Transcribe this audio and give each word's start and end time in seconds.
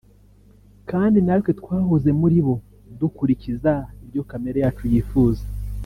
Kandi 0.89 1.17
natwe 1.25 1.51
twahoze 1.59 2.09
muri 2.19 2.37
bo 2.45 2.55
dukurikiza 2.99 3.73
ibyo 4.03 4.21
kamere 4.29 4.57
yacu 4.63 4.85
yifuza 4.93 5.43